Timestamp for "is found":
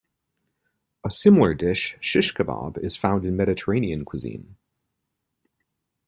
2.83-3.23